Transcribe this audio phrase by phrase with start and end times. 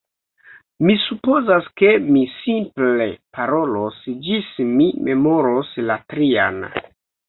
[0.87, 3.09] Mi supozas, ke mi simple
[3.41, 6.65] parolos ĝis mi memoros la trian.